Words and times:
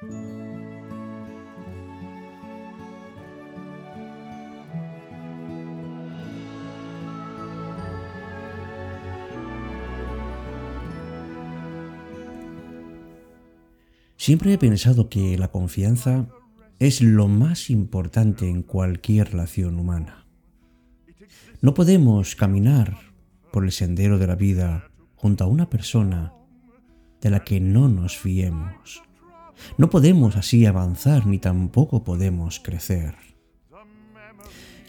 Siempre 0.00 0.14
he 14.54 14.58
pensado 14.58 15.10
que 15.10 15.36
la 15.36 15.48
confianza 15.48 16.28
es 16.78 17.02
lo 17.02 17.28
más 17.28 17.68
importante 17.68 18.48
en 18.48 18.62
cualquier 18.62 19.32
relación 19.32 19.78
humana. 19.78 20.24
No 21.60 21.74
podemos 21.74 22.36
caminar 22.36 22.96
por 23.52 23.64
el 23.64 23.72
sendero 23.72 24.18
de 24.18 24.26
la 24.26 24.36
vida 24.36 24.90
junto 25.14 25.44
a 25.44 25.46
una 25.46 25.68
persona 25.68 26.32
de 27.20 27.28
la 27.28 27.44
que 27.44 27.60
no 27.60 27.90
nos 27.90 28.16
fiemos. 28.16 29.02
No 29.78 29.90
podemos 29.90 30.36
así 30.36 30.66
avanzar 30.66 31.26
ni 31.26 31.38
tampoco 31.38 32.04
podemos 32.04 32.60
crecer. 32.60 33.14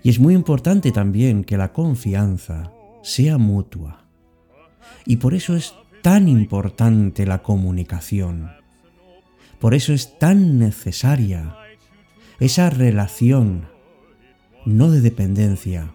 Y 0.04 0.10
es 0.10 0.20
muy 0.20 0.34
importante 0.34 0.92
también 0.92 1.44
que 1.44 1.58
la 1.58 1.74
confianza 1.74 2.72
sea 3.04 3.38
mutua. 3.38 4.06
Y 5.06 5.18
por 5.18 5.34
eso 5.34 5.56
es 5.56 5.76
tan 6.02 6.28
importante 6.28 7.26
la 7.26 7.44
comunicación 7.44 8.50
por 9.62 9.76
eso 9.76 9.94
es 9.94 10.18
tan 10.18 10.58
necesaria 10.58 11.56
esa 12.40 12.72
relación, 12.72 13.68
no 14.66 14.90
de 14.90 15.02
dependencia, 15.02 15.94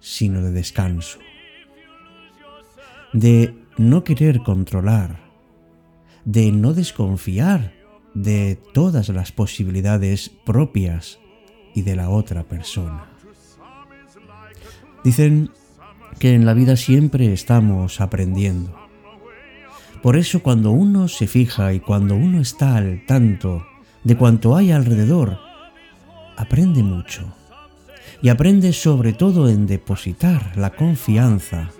sino 0.00 0.42
de 0.42 0.52
descanso, 0.52 1.18
de 3.14 3.54
no 3.78 4.04
querer 4.04 4.40
controlar, 4.40 5.31
de 6.24 6.52
no 6.52 6.74
desconfiar 6.74 7.72
de 8.14 8.58
todas 8.72 9.08
las 9.08 9.32
posibilidades 9.32 10.30
propias 10.44 11.18
y 11.74 11.82
de 11.82 11.96
la 11.96 12.10
otra 12.10 12.44
persona. 12.44 13.10
Dicen 15.04 15.50
que 16.18 16.34
en 16.34 16.44
la 16.44 16.54
vida 16.54 16.76
siempre 16.76 17.32
estamos 17.32 18.00
aprendiendo. 18.00 18.76
Por 20.02 20.16
eso 20.16 20.42
cuando 20.42 20.70
uno 20.72 21.08
se 21.08 21.26
fija 21.26 21.72
y 21.72 21.80
cuando 21.80 22.16
uno 22.16 22.40
está 22.40 22.76
al 22.76 23.04
tanto 23.06 23.66
de 24.04 24.16
cuanto 24.16 24.56
hay 24.56 24.72
alrededor, 24.72 25.38
aprende 26.36 26.82
mucho. 26.82 27.34
Y 28.20 28.28
aprende 28.28 28.72
sobre 28.72 29.12
todo 29.12 29.48
en 29.48 29.66
depositar 29.66 30.56
la 30.56 30.70
confianza 30.70 31.70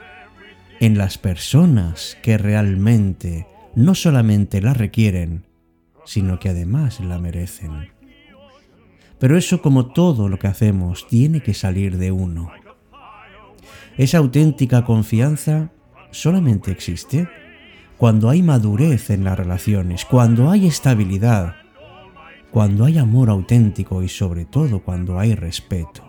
en 0.81 0.99
las 0.99 1.19
personas 1.19 2.17
que 2.23 2.39
realmente 2.39 3.47
no 3.75 3.95
solamente 3.95 4.61
la 4.61 4.75
requieren, 4.75 5.47
sino 6.05 6.39
que 6.39 6.49
además 6.51 7.01
la 7.01 7.19
merecen. 7.19 7.91
Pero 9.19 9.37
eso 9.37 9.63
como 9.63 9.87
todo 9.93 10.29
lo 10.29 10.39
que 10.39 10.49
hacemos 10.49 11.07
tiene 11.07 11.43
que 11.43 11.55
salir 11.55 11.97
de 11.97 12.13
uno. 12.13 12.51
Esa 13.97 14.19
auténtica 14.19 14.85
confianza 14.85 15.71
solamente 16.11 16.71
existe 16.71 17.29
cuando 17.99 18.29
hay 18.29 18.43
madurez 18.43 19.11
en 19.11 19.25
las 19.25 19.39
relaciones, 19.39 20.05
cuando 20.05 20.51
hay 20.51 20.67
estabilidad, 20.67 21.55
cuando 22.51 22.85
hay 22.85 22.99
amor 22.99 23.31
auténtico 23.31 24.03
y 24.03 24.09
sobre 24.09 24.45
todo 24.45 24.81
cuando 24.81 25.19
hay 25.19 25.35
respeto. 25.35 26.03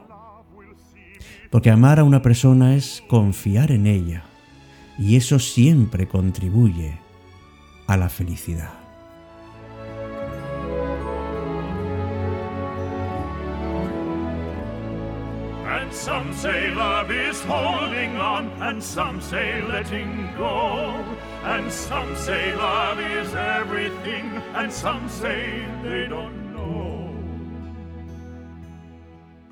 Porque 1.52 1.69
amar 1.69 2.00
a 2.00 2.03
una 2.03 2.22
persona 2.22 2.75
es 2.75 3.03
confiar 3.08 3.72
en 3.72 3.86
ella 3.86 4.23
y 4.97 5.16
eso 5.16 5.38
siempre 5.38 6.08
contribuye 6.08 6.97
a 7.94 7.97
la 7.97 8.09
felicidad. 8.09 8.83
Some 15.91 16.33
say 16.33 16.73
love 16.73 17.11
is 17.11 17.40
holding 17.44 18.18
on, 18.18 18.50
and 18.62 18.84
some 18.84 19.22
say 19.22 19.62
letting 19.62 20.28
go. 20.35 20.91
And 21.44 21.72
some 21.72 22.16
say 22.16 22.56
love 22.56 23.00
is 23.00 23.34
everything, 23.35 24.25
and 24.56 24.73
some 24.73 25.07
say 25.07 25.63
they 25.84 26.07
don't 26.07 26.39
know. 26.56 27.13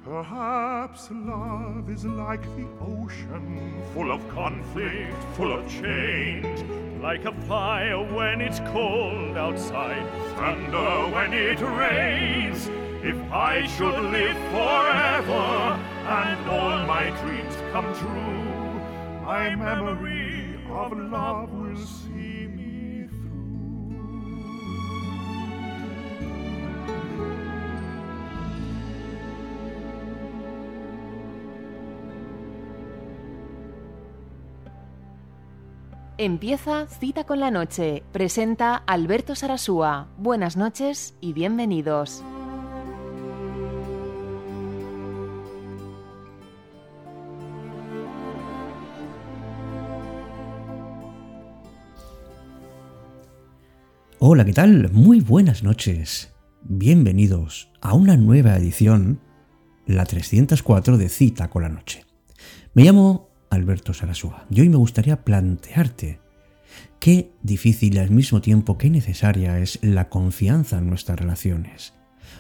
Perhaps 0.04 1.10
love 1.12 1.90
is 1.90 2.06
like 2.06 2.44
the 2.58 2.68
ocean, 2.82 3.82
full 3.94 4.12
of 4.12 4.28
conflict, 4.30 5.16
full 5.38 5.54
of 5.54 5.70
change. 5.70 6.60
Like 7.02 7.26
a 7.26 7.34
fire 7.48 8.04
when 8.14 8.42
it's 8.42 8.60
cold 8.60 9.36
outside, 9.36 10.08
thunder 10.36 10.78
uh, 10.78 11.10
when 11.10 11.34
it 11.34 11.60
rains. 11.60 12.68
If 13.04 13.20
I 13.32 13.66
should 13.66 14.00
live 14.12 14.38
forever 14.52 15.82
and 16.06 16.48
all 16.48 16.86
my 16.86 17.10
dreams 17.24 17.56
come 17.72 17.92
true, 17.96 19.26
my 19.26 19.56
memory 19.56 20.60
of 20.70 20.96
love 20.96 21.52
Empieza 36.18 36.88
Cita 36.88 37.24
con 37.24 37.40
la 37.40 37.52
Noche. 37.52 38.04
Presenta 38.12 38.76
Alberto 38.76 39.34
Sarasúa. 39.34 40.10
Buenas 40.18 40.58
noches 40.58 41.16
y 41.22 41.32
bienvenidos. 41.32 42.22
Hola, 54.20 54.46
¿qué 54.46 54.54
tal? 54.54 54.92
Muy 54.92 55.22
buenas 55.22 55.64
noches. 55.64 56.34
Bienvenidos 56.62 57.72
a 57.82 57.94
una 57.94 58.18
nueva 58.18 58.56
edición, 58.58 59.22
la 59.88 60.06
304 60.06 60.98
de 60.98 61.10
Cita 61.10 61.50
con 61.50 61.64
la 61.64 61.70
Noche. 61.70 62.06
Me 62.74 62.84
llamo 62.84 63.31
Alberto 63.52 63.94
Sarasúa 63.94 64.46
y 64.50 64.62
hoy 64.62 64.70
me 64.70 64.78
gustaría 64.78 65.24
plantearte 65.24 66.20
qué 67.00 67.32
difícil 67.44 67.96
y 67.96 68.00
al 68.00 68.10
mismo 68.10 68.42
tiempo 68.42 68.78
qué 68.78 68.90
necesaria 68.90 69.60
es 69.60 69.78
la 69.84 70.10
confianza 70.10 70.80
en 70.80 70.90
nuestras 70.90 71.20
relaciones. 71.20 71.94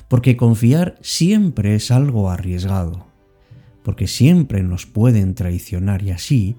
Porque 0.07 0.37
confiar 0.37 0.97
siempre 1.01 1.75
es 1.75 1.91
algo 1.91 2.29
arriesgado, 2.29 3.07
porque 3.83 4.07
siempre 4.07 4.63
nos 4.63 4.85
pueden 4.85 5.35
traicionar 5.35 6.01
y 6.01 6.11
así 6.11 6.55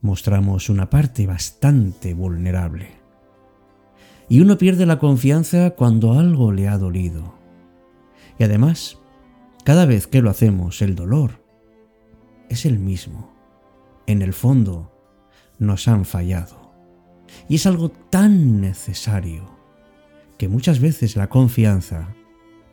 mostramos 0.00 0.68
una 0.68 0.90
parte 0.90 1.26
bastante 1.26 2.14
vulnerable. 2.14 2.90
Y 4.28 4.40
uno 4.40 4.58
pierde 4.58 4.86
la 4.86 4.98
confianza 4.98 5.70
cuando 5.72 6.12
algo 6.18 6.52
le 6.52 6.68
ha 6.68 6.78
dolido. 6.78 7.34
Y 8.38 8.44
además, 8.44 9.01
cada 9.64 9.86
vez 9.86 10.06
que 10.06 10.22
lo 10.22 10.30
hacemos, 10.30 10.82
el 10.82 10.94
dolor 10.94 11.42
es 12.48 12.66
el 12.66 12.78
mismo. 12.78 13.32
En 14.06 14.22
el 14.22 14.32
fondo, 14.32 14.92
nos 15.58 15.88
han 15.88 16.04
fallado. 16.04 16.72
Y 17.48 17.54
es 17.54 17.66
algo 17.66 17.90
tan 17.90 18.60
necesario 18.60 19.56
que 20.38 20.48
muchas 20.48 20.80
veces 20.80 21.16
la 21.16 21.28
confianza 21.28 22.14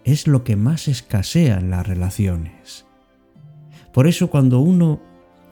es 0.04 0.28
lo 0.28 0.44
que 0.44 0.56
más 0.56 0.88
escasea 0.88 1.60
en 1.60 1.70
las 1.70 1.86
relaciones. 1.86 2.86
Por 3.94 4.08
eso 4.08 4.30
cuando 4.30 4.60
uno 4.60 5.02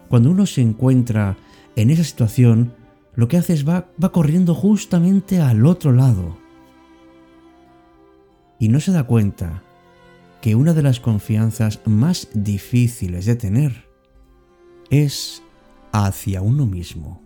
cuando 0.09 0.31
uno 0.31 0.46
se 0.46 0.62
encuentra 0.62 1.38
en 1.76 1.90
esa 1.90 2.03
situación, 2.03 2.74
lo 3.14 3.28
que 3.28 3.38
hace 3.38 3.53
es 3.53 3.68
va, 3.68 3.88
va 4.02 4.12
corriendo 4.12 4.56
justamente 4.56 5.41
al 5.41 5.66
otro 5.66 5.91
lado. 5.91 6.38
Y 8.59 8.70
no 8.70 8.79
se 8.79 8.91
da 8.91 9.03
cuenta 9.03 9.64
que 10.47 10.55
una 10.55 10.73
de 10.73 10.82
las 10.82 11.02
confianzas 11.02 11.82
más 11.84 12.29
difíciles 12.34 13.26
de 13.26 13.35
tener 13.35 13.85
es 14.90 15.44
hacia 15.91 16.41
uno 16.41 16.66
mismo. 16.66 17.22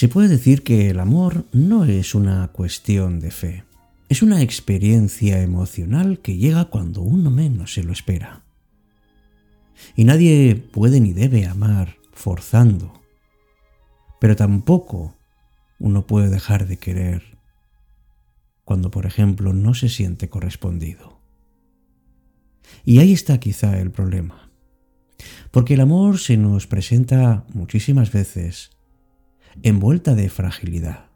Se 0.00 0.08
puede 0.08 0.28
decir 0.28 0.62
que 0.62 0.88
el 0.88 0.98
amor 0.98 1.44
no 1.52 1.84
es 1.84 2.14
una 2.14 2.48
cuestión 2.48 3.20
de 3.20 3.30
fe, 3.30 3.64
es 4.08 4.22
una 4.22 4.40
experiencia 4.40 5.42
emocional 5.42 6.20
que 6.20 6.38
llega 6.38 6.70
cuando 6.70 7.02
uno 7.02 7.30
menos 7.30 7.74
se 7.74 7.82
lo 7.82 7.92
espera. 7.92 8.42
Y 9.96 10.04
nadie 10.04 10.56
puede 10.56 11.00
ni 11.00 11.12
debe 11.12 11.44
amar 11.44 11.98
forzando, 12.14 12.94
pero 14.22 14.36
tampoco 14.36 15.18
uno 15.78 16.06
puede 16.06 16.30
dejar 16.30 16.66
de 16.66 16.78
querer 16.78 17.36
cuando, 18.64 18.90
por 18.90 19.04
ejemplo, 19.04 19.52
no 19.52 19.74
se 19.74 19.90
siente 19.90 20.30
correspondido. 20.30 21.20
Y 22.86 23.00
ahí 23.00 23.12
está 23.12 23.38
quizá 23.38 23.78
el 23.78 23.90
problema, 23.90 24.50
porque 25.50 25.74
el 25.74 25.80
amor 25.82 26.18
se 26.18 26.38
nos 26.38 26.66
presenta 26.66 27.44
muchísimas 27.52 28.10
veces 28.10 28.70
envuelta 29.62 30.14
de 30.14 30.28
fragilidad. 30.28 31.10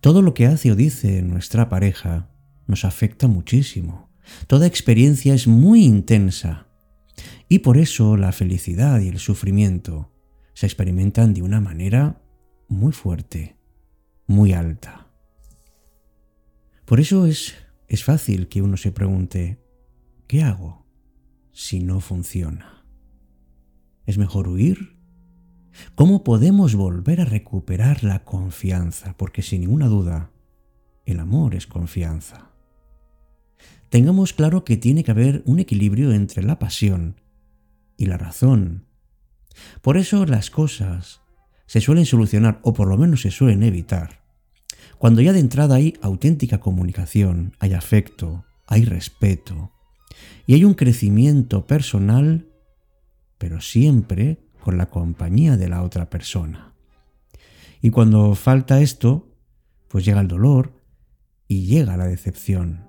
Todo 0.00 0.22
lo 0.22 0.34
que 0.34 0.46
hace 0.46 0.70
o 0.72 0.76
dice 0.76 1.22
nuestra 1.22 1.68
pareja 1.68 2.30
nos 2.66 2.84
afecta 2.84 3.28
muchísimo. 3.28 4.10
Toda 4.46 4.66
experiencia 4.66 5.34
es 5.34 5.46
muy 5.46 5.84
intensa 5.84 6.68
y 7.48 7.60
por 7.60 7.76
eso 7.76 8.16
la 8.16 8.32
felicidad 8.32 9.00
y 9.00 9.08
el 9.08 9.18
sufrimiento 9.18 10.12
se 10.54 10.66
experimentan 10.66 11.34
de 11.34 11.42
una 11.42 11.60
manera 11.60 12.22
muy 12.68 12.92
fuerte, 12.92 13.56
muy 14.26 14.52
alta. 14.52 15.08
Por 16.84 17.00
eso 17.00 17.26
es, 17.26 17.54
es 17.88 18.04
fácil 18.04 18.48
que 18.48 18.62
uno 18.62 18.76
se 18.76 18.92
pregunte, 18.92 19.62
¿qué 20.26 20.42
hago 20.42 20.86
si 21.52 21.80
no 21.80 22.00
funciona? 22.00 22.84
¿Es 24.06 24.18
mejor 24.18 24.48
huir? 24.48 24.93
¿Cómo 25.94 26.24
podemos 26.24 26.74
volver 26.74 27.20
a 27.20 27.24
recuperar 27.24 28.04
la 28.04 28.24
confianza? 28.24 29.16
Porque 29.16 29.42
sin 29.42 29.62
ninguna 29.62 29.86
duda, 29.86 30.30
el 31.04 31.20
amor 31.20 31.54
es 31.54 31.66
confianza. 31.66 32.50
Tengamos 33.90 34.32
claro 34.32 34.64
que 34.64 34.76
tiene 34.76 35.04
que 35.04 35.10
haber 35.10 35.42
un 35.46 35.60
equilibrio 35.60 36.12
entre 36.12 36.42
la 36.42 36.58
pasión 36.58 37.20
y 37.96 38.06
la 38.06 38.16
razón. 38.16 38.86
Por 39.82 39.96
eso 39.96 40.26
las 40.26 40.50
cosas 40.50 41.22
se 41.66 41.80
suelen 41.80 42.06
solucionar, 42.06 42.60
o 42.62 42.72
por 42.72 42.88
lo 42.88 42.96
menos 42.96 43.22
se 43.22 43.30
suelen 43.30 43.62
evitar, 43.62 44.24
cuando 44.98 45.20
ya 45.20 45.32
de 45.32 45.40
entrada 45.40 45.76
hay 45.76 45.94
auténtica 46.02 46.60
comunicación, 46.60 47.56
hay 47.58 47.72
afecto, 47.72 48.44
hay 48.66 48.84
respeto, 48.84 49.72
y 50.46 50.54
hay 50.54 50.64
un 50.64 50.74
crecimiento 50.74 51.66
personal, 51.66 52.48
pero 53.38 53.60
siempre 53.60 54.43
con 54.64 54.78
la 54.78 54.86
compañía 54.86 55.56
de 55.56 55.68
la 55.68 55.82
otra 55.82 56.10
persona. 56.10 56.72
Y 57.80 57.90
cuando 57.90 58.34
falta 58.34 58.80
esto, 58.80 59.28
pues 59.88 60.04
llega 60.04 60.20
el 60.20 60.28
dolor 60.28 60.72
y 61.46 61.66
llega 61.66 61.96
la 61.96 62.06
decepción. 62.06 62.88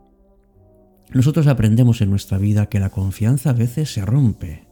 Nosotros 1.13 1.47
aprendemos 1.47 2.01
en 2.01 2.09
nuestra 2.09 2.37
vida 2.37 2.67
que 2.67 2.79
la 2.79 2.89
confianza 2.89 3.51
a 3.51 3.53
veces 3.53 3.93
se 3.93 4.05
rompe, 4.05 4.65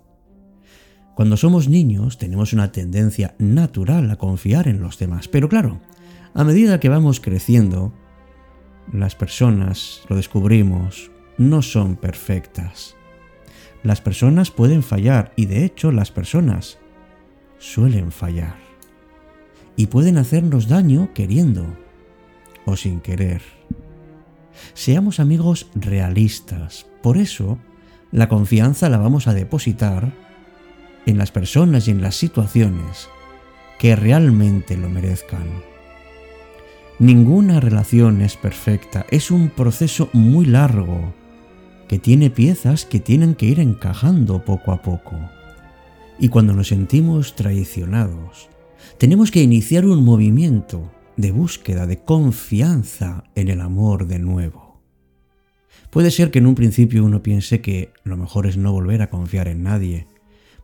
cuando 1.15 1.37
somos 1.37 1.69
niños 1.69 2.17
tenemos 2.17 2.53
una 2.53 2.71
tendencia 2.71 3.35
natural 3.37 4.09
a 4.09 4.15
confiar 4.15 4.67
en 4.67 4.81
los 4.81 4.97
demás, 4.97 5.27
pero 5.27 5.47
claro, 5.47 5.79
a 6.33 6.43
medida 6.43 6.79
que 6.79 6.89
vamos 6.89 7.19
creciendo, 7.19 7.93
las 8.91 9.13
personas, 9.13 10.01
lo 10.09 10.15
descubrimos, 10.15 11.11
no 11.37 11.61
son 11.61 11.97
perfectas. 11.97 12.95
Las 13.83 14.01
personas 14.01 14.49
pueden 14.49 14.81
fallar 14.81 15.33
y 15.35 15.45
de 15.45 15.65
hecho 15.65 15.91
las 15.91 16.11
personas 16.11 16.79
suelen 17.63 18.11
fallar. 18.11 18.57
Y 19.77 19.87
pueden 19.87 20.17
hacernos 20.17 20.67
daño 20.67 21.13
queriendo 21.13 21.65
o 22.65 22.75
sin 22.75 22.99
querer. 22.99 23.41
Seamos 24.73 25.19
amigos 25.19 25.67
realistas. 25.73 26.85
Por 27.01 27.17
eso, 27.17 27.57
la 28.11 28.27
confianza 28.27 28.89
la 28.89 28.97
vamos 28.97 29.27
a 29.27 29.33
depositar 29.33 30.13
en 31.05 31.17
las 31.17 31.31
personas 31.31 31.87
y 31.87 31.91
en 31.91 32.01
las 32.01 32.15
situaciones 32.15 33.07
que 33.79 33.95
realmente 33.95 34.77
lo 34.77 34.89
merezcan. 34.89 35.47
Ninguna 36.99 37.59
relación 37.59 38.21
es 38.21 38.35
perfecta, 38.37 39.05
es 39.09 39.31
un 39.31 39.49
proceso 39.49 40.09
muy 40.13 40.45
largo 40.45 41.13
que 41.87 41.97
tiene 41.97 42.29
piezas 42.29 42.85
que 42.85 42.99
tienen 42.99 43.35
que 43.35 43.47
ir 43.47 43.59
encajando 43.59 44.43
poco 44.45 44.71
a 44.71 44.81
poco. 44.81 45.17
Y 46.19 46.29
cuando 46.29 46.53
nos 46.53 46.67
sentimos 46.67 47.35
traicionados, 47.35 48.49
tenemos 48.97 49.31
que 49.31 49.41
iniciar 49.41 49.85
un 49.85 50.03
movimiento 50.03 50.91
de 51.17 51.31
búsqueda 51.31 51.85
de 51.87 52.03
confianza 52.03 53.23
en 53.35 53.49
el 53.49 53.61
amor 53.61 54.07
de 54.07 54.19
nuevo. 54.19 54.81
Puede 55.89 56.11
ser 56.11 56.31
que 56.31 56.39
en 56.39 56.47
un 56.47 56.55
principio 56.55 57.05
uno 57.05 57.21
piense 57.21 57.61
que 57.61 57.91
lo 58.03 58.17
mejor 58.17 58.47
es 58.47 58.57
no 58.57 58.71
volver 58.71 59.01
a 59.01 59.09
confiar 59.09 59.47
en 59.47 59.63
nadie, 59.63 60.07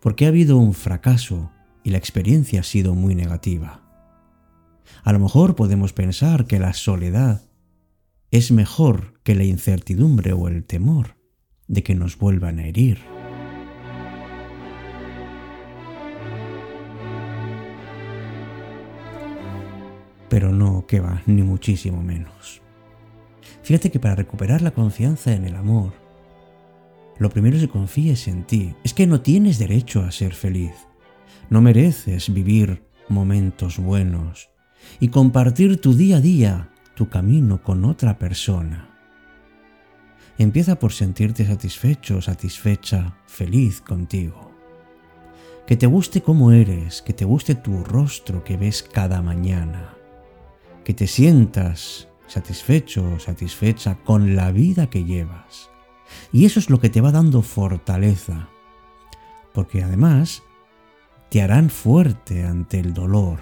porque 0.02 0.26
ha 0.26 0.30
habido 0.30 0.58
un 0.58 0.74
fracaso 0.74 1.52
y 1.84 1.92
la 1.92 1.98
experiencia 1.98 2.62
ha 2.62 2.64
sido 2.64 2.96
muy 2.96 3.16
negativa. 3.16 3.84
A 5.04 5.14
lo 5.14 5.20
mejor 5.20 5.56
podemos 5.56 5.94
pensar 5.94 6.46
que 6.46 6.60
la 6.60 6.74
soledad 6.74 7.44
es 8.32 8.52
mejor 8.52 9.20
que 9.24 9.36
la 9.36 9.44
incertidumbre 9.44 10.34
o 10.34 10.48
el 10.48 10.64
temor 10.64 11.16
de 11.68 11.84
que 11.84 11.96
nos 11.96 12.18
vuelvan 12.18 12.60
a 12.60 12.66
herir. 12.68 13.19
Que 20.90 21.00
va, 21.00 21.22
ni 21.28 21.44
muchísimo 21.44 22.02
menos. 22.02 22.64
Fíjate 23.62 23.92
que 23.92 24.00
para 24.00 24.16
recuperar 24.16 24.64
la 24.64 24.72
confianza 24.72 25.32
en 25.34 25.46
el 25.46 25.56
amor, 25.56 25.94
lo 27.20 27.30
primero 27.30 27.60
que 27.60 27.70
confíes 27.70 28.28
en 28.28 28.44
ti. 28.44 28.74
Es 28.84 28.96
que 28.96 29.06
no 29.06 29.22
tienes 29.22 29.60
derecho 29.60 30.02
a 30.02 30.12
ser 30.12 30.34
feliz. 30.34 30.74
No 31.52 31.62
mereces 31.62 32.34
vivir 32.34 32.82
momentos 33.08 33.78
buenos 33.78 34.50
y 35.00 35.10
compartir 35.10 35.80
tu 35.80 35.94
día 35.94 36.18
a 36.18 36.22
día, 36.22 36.70
tu 36.96 37.08
camino 37.08 37.62
con 37.62 37.86
otra 37.86 38.18
persona. 38.18 38.90
Empieza 40.40 40.80
por 40.80 40.92
sentirte 40.92 41.46
satisfecho, 41.46 42.20
satisfecha, 42.20 43.16
feliz 43.28 43.80
contigo. 43.82 44.52
Que 45.68 45.78
te 45.78 45.86
guste 45.86 46.24
cómo 46.24 46.52
eres, 46.52 47.04
que 47.04 47.14
te 47.14 47.26
guste 47.26 47.54
tu 47.54 47.84
rostro 47.84 48.44
que 48.44 48.58
ves 48.58 48.82
cada 48.82 49.22
mañana. 49.22 49.99
Que 50.90 50.96
te 50.96 51.06
sientas 51.06 52.08
satisfecho, 52.26 53.20
satisfecha 53.20 54.00
con 54.04 54.36
la 54.36 54.52
vida 54.52 54.90
que 54.90 55.04
llevas 55.04 55.70
y 56.34 56.46
eso 56.46 56.60
es 56.60 56.72
lo 56.72 56.80
que 56.80 56.90
te 56.90 57.00
va 57.00 57.12
dando 57.12 57.44
fortaleza, 57.44 58.50
porque 59.54 59.84
además 59.84 60.42
te 61.30 61.44
harán 61.44 61.70
fuerte 61.70 62.44
ante 62.44 62.80
el 62.80 62.96
dolor. 62.96 63.38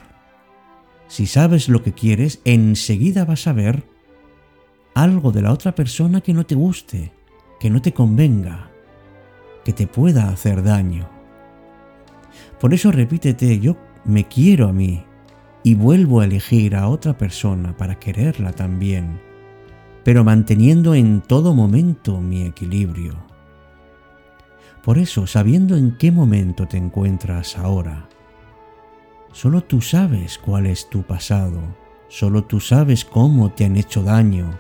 Si 1.08 1.26
sabes 1.26 1.70
lo 1.70 1.84
que 1.84 1.94
quieres, 1.94 2.42
enseguida 2.44 3.24
vas 3.24 3.48
a 3.48 3.54
ver 3.54 3.86
algo 4.94 5.32
de 5.32 5.44
la 5.44 5.54
otra 5.54 5.74
persona 5.74 6.20
que 6.20 6.34
no 6.34 6.46
te 6.46 6.56
guste, 6.56 7.14
que 7.62 7.70
no 7.70 7.82
te 7.82 7.94
convenga, 7.94 8.72
que 9.64 9.72
te 9.72 9.88
pueda 9.88 10.28
hacer 10.28 10.64
daño. 10.64 11.10
Por 12.60 12.74
eso 12.74 12.92
repítete, 12.92 13.58
yo 13.62 13.78
me 14.04 14.26
quiero 14.26 14.68
a 14.68 14.74
mí 14.74 15.07
y 15.68 15.76
vuelvo 15.76 16.22
a 16.22 16.26
elegir 16.26 16.76
a 16.76 16.88
otra 16.88 17.18
persona 17.18 17.76
para 17.76 18.00
quererla 18.00 18.52
también 18.52 19.28
pero 20.08 20.24
manteniendo 20.24 20.96
en 20.96 21.20
todo 21.20 21.54
momento 21.54 22.22
mi 22.22 22.44
equilibrio. 22.44 23.14
Por 24.82 25.00
eso, 25.00 25.28
sabiendo 25.28 25.76
en 25.76 25.98
qué 25.98 26.14
momento 26.14 26.66
te 26.66 26.78
encuentras 26.78 27.58
ahora, 27.58 28.08
solo 29.34 29.66
tú 29.66 29.82
sabes 29.82 30.38
cuál 30.38 30.66
es 30.66 30.90
tu 30.90 31.04
pasado, 31.04 31.60
solo 32.08 32.46
tú 32.46 32.62
sabes 32.62 33.04
cómo 33.04 33.52
te 33.52 33.66
han 33.66 33.76
hecho 33.76 34.02
daño, 34.02 34.58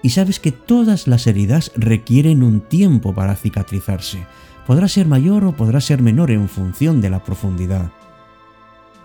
y 0.00 0.10
sabes 0.10 0.38
que 0.38 0.52
todas 0.52 1.08
las 1.08 1.26
heridas 1.26 1.72
requieren 1.74 2.44
un 2.44 2.60
tiempo 2.60 3.16
para 3.16 3.34
cicatrizarse. 3.34 4.24
Podrá 4.64 4.86
ser 4.86 5.08
mayor 5.08 5.44
o 5.44 5.56
podrá 5.56 5.80
ser 5.80 6.02
menor 6.02 6.30
en 6.30 6.48
función 6.48 7.00
de 7.00 7.10
la 7.10 7.24
profundidad. 7.24 7.90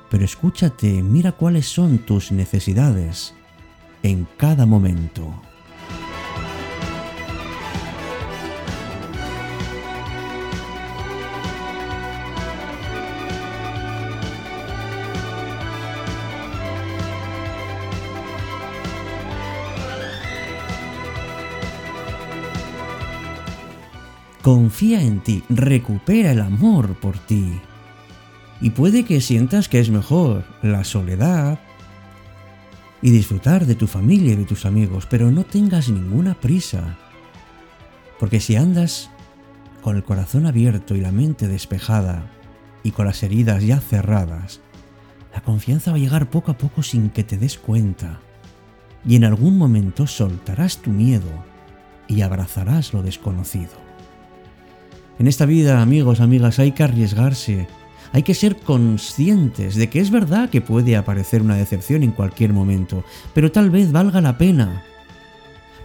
Pero 0.09 0.23
escúchate, 0.23 1.03
mira 1.03 1.33
cuáles 1.33 1.67
son 1.67 1.99
tus 1.99 2.31
necesidades 2.31 3.35
en 4.03 4.27
cada 4.37 4.65
momento. 4.65 5.41
Confía 24.47 25.01
en 25.01 25.19
ti, 25.19 25.43
recupera 25.49 26.31
el 26.31 26.39
amor 26.39 26.95
por 27.01 27.17
ti. 27.17 27.59
Y 28.61 28.71
puede 28.71 29.05
que 29.05 29.21
sientas 29.21 29.69
que 29.69 29.79
es 29.79 29.89
mejor 29.89 30.43
la 30.61 30.83
soledad, 30.83 31.59
y 33.01 33.11
disfrutar 33.11 33.65
de 33.65 33.75
tu 33.75 33.87
familia 33.87 34.33
y 34.33 34.37
de 34.37 34.45
tus 34.45 34.65
amigos, 34.65 35.07
pero 35.09 35.31
no 35.31 35.43
tengas 35.43 35.89
ninguna 35.89 36.33
prisa. 36.33 36.97
Porque 38.19 38.39
si 38.39 38.55
andas 38.55 39.09
con 39.81 39.95
el 39.95 40.03
corazón 40.03 40.45
abierto 40.45 40.95
y 40.95 41.01
la 41.01 41.11
mente 41.11 41.47
despejada 41.47 42.31
y 42.83 42.91
con 42.91 43.05
las 43.05 43.21
heridas 43.23 43.63
ya 43.63 43.79
cerradas, 43.79 44.61
la 45.33 45.41
confianza 45.41 45.91
va 45.91 45.97
a 45.97 45.99
llegar 45.99 46.29
poco 46.29 46.51
a 46.51 46.57
poco 46.57 46.81
sin 46.81 47.09
que 47.09 47.23
te 47.23 47.37
des 47.37 47.57
cuenta. 47.57 48.19
Y 49.05 49.15
en 49.15 49.23
algún 49.23 49.57
momento 49.57 50.07
soltarás 50.07 50.79
tu 50.79 50.89
miedo 50.89 51.29
y 52.07 52.21
abrazarás 52.21 52.93
lo 52.93 53.03
desconocido. 53.03 53.73
En 55.19 55.27
esta 55.27 55.45
vida, 55.45 55.81
amigos, 55.81 56.19
amigas, 56.19 56.59
hay 56.59 56.71
que 56.71 56.83
arriesgarse, 56.83 57.67
hay 58.13 58.23
que 58.23 58.33
ser 58.33 58.57
conscientes 58.57 59.75
de 59.75 59.89
que 59.89 59.99
es 59.99 60.11
verdad 60.11 60.49
que 60.49 60.61
puede 60.61 60.95
aparecer 60.95 61.41
una 61.41 61.55
decepción 61.55 62.03
en 62.03 62.11
cualquier 62.11 62.53
momento, 62.53 63.03
pero 63.33 63.51
tal 63.51 63.69
vez 63.69 63.91
valga 63.91 64.21
la 64.21 64.37
pena. 64.37 64.83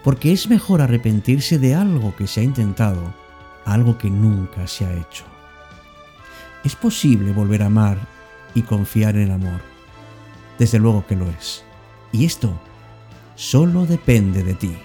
Porque 0.04 0.32
es 0.32 0.48
mejor 0.48 0.80
arrepentirse 0.80 1.58
de 1.58 1.74
algo 1.74 2.14
que 2.16 2.26
se 2.26 2.40
ha 2.40 2.42
intentado 2.44 3.22
algo 3.64 3.98
que 3.98 4.10
nunca 4.10 4.66
se 4.66 4.84
ha 4.84 4.92
hecho. 4.92 5.24
Es 6.64 6.76
posible 6.76 7.32
volver 7.32 7.62
a 7.62 7.66
amar 7.66 7.98
y 8.54 8.62
confiar 8.62 9.16
en 9.16 9.22
el 9.22 9.30
amor. 9.32 9.60
Desde 10.58 10.78
luego 10.78 11.06
que 11.06 11.16
lo 11.16 11.28
es. 11.28 11.64
Y 12.12 12.24
esto 12.24 12.52
solo 13.34 13.86
depende 13.86 14.44
de 14.44 14.54
ti. 14.54 14.76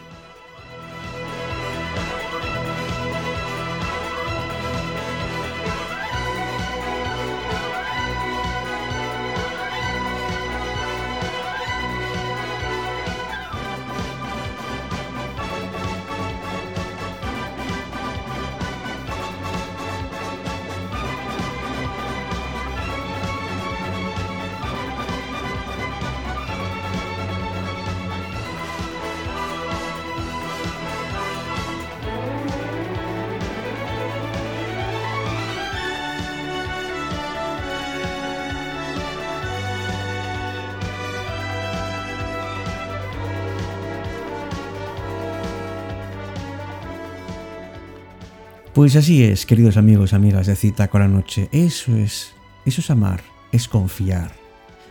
Pues 48.77 48.95
así 48.95 49.23
es, 49.23 49.47
queridos 49.47 49.75
amigos, 49.75 50.13
amigas 50.13 50.45
de 50.45 50.55
Cita 50.55 50.87
con 50.87 51.01
la 51.01 51.07
Noche. 51.07 51.49
Eso 51.51 51.95
es, 51.95 52.33
eso 52.63 52.79
es 52.79 52.91
amar, 52.91 53.23
es 53.51 53.67
confiar, 53.67 54.31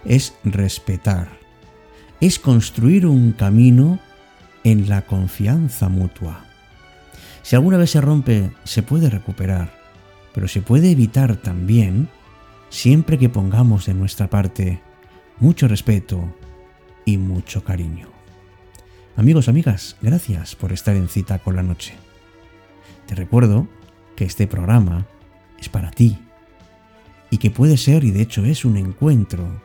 es 0.05 0.35
respetar, 0.43 1.29
es 2.21 2.41
construir 2.41 3.07
un 3.07 3.31
camino 3.31 4.01
en 4.65 4.89
la 4.89 5.03
confianza 5.03 5.89
mutua. 5.89 6.47
Si 7.43 7.55
alguna 7.55 7.79
vez 7.79 7.93
se 7.93 8.01
rompe, 8.01 8.51
se 8.65 8.83
puede 8.83 9.09
recuperar, 9.09 9.73
pero 10.35 10.49
se 10.49 10.63
puede 10.63 10.91
evitar 10.91 11.37
también 11.37 12.09
siempre 12.71 13.19
que 13.19 13.29
pongamos 13.29 13.87
de 13.87 13.95
nuestra 13.95 14.29
parte 14.29 14.81
mucho 15.39 15.69
respeto 15.69 16.35
y 17.05 17.19
mucho 17.19 17.63
cariño. 17.63 18.09
Amigos, 19.15 19.49
amigas, 19.49 19.97
gracias 20.03 20.57
por 20.57 20.73
estar 20.73 20.97
en 20.97 21.07
cita 21.09 21.39
con 21.39 21.55
la 21.55 21.63
noche. 21.63 21.95
Te 23.07 23.15
recuerdo 23.15 23.69
que 24.17 24.25
este 24.25 24.47
programa 24.47 25.07
es 25.59 25.69
para 25.69 25.91
ti 25.91 26.19
y 27.31 27.39
que 27.39 27.51
puede 27.51 27.77
ser, 27.77 28.05
y 28.05 28.11
de 28.11 28.23
hecho 28.23 28.45
es, 28.45 28.65
un 28.65 28.77
encuentro 28.77 29.63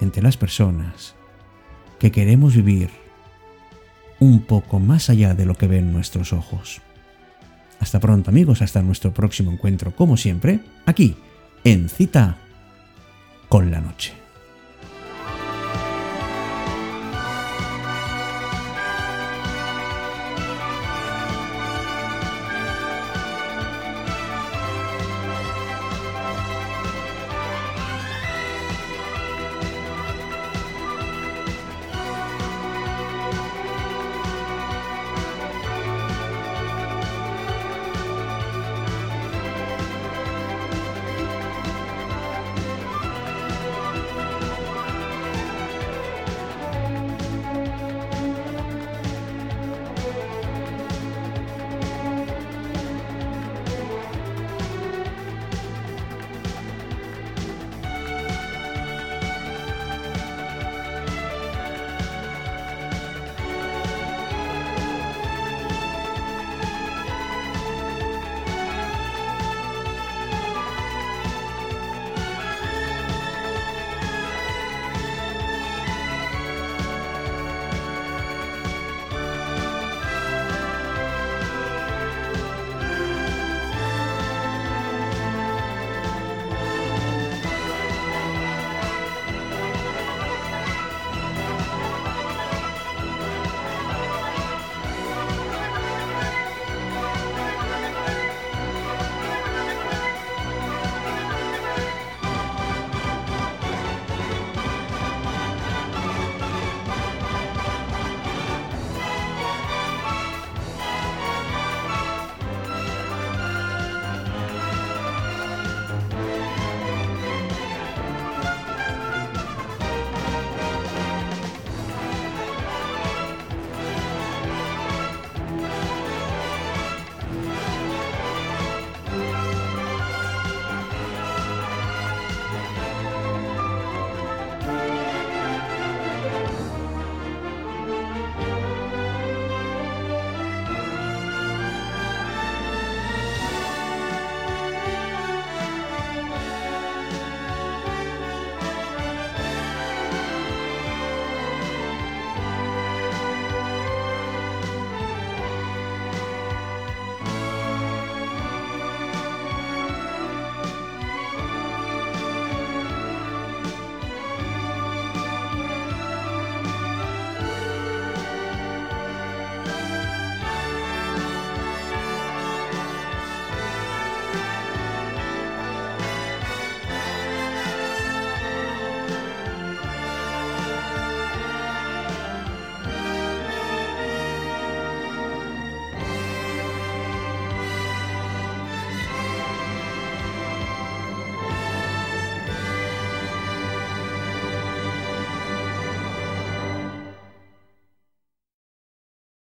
entre 0.00 0.22
las 0.22 0.36
personas 0.36 1.14
que 1.98 2.12
queremos 2.12 2.54
vivir 2.54 2.90
un 4.20 4.42
poco 4.42 4.80
más 4.80 5.10
allá 5.10 5.34
de 5.34 5.46
lo 5.46 5.54
que 5.54 5.66
ven 5.66 5.92
nuestros 5.92 6.32
ojos. 6.32 6.80
Hasta 7.80 8.00
pronto 8.00 8.30
amigos, 8.30 8.62
hasta 8.62 8.82
nuestro 8.82 9.12
próximo 9.12 9.52
encuentro, 9.52 9.94
como 9.94 10.16
siempre, 10.16 10.60
aquí, 10.86 11.16
en 11.64 11.88
cita 11.88 12.38
con 13.48 13.70
la 13.70 13.80
noche. 13.80 14.17